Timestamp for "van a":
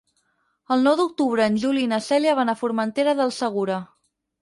2.43-2.59